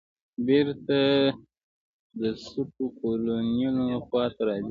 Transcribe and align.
بېرته 0.47 0.99
د 2.19 2.21
سوټو 2.47 2.85
کولونیلو 2.99 3.85
خواته 4.07 4.41
راځې. 4.47 4.59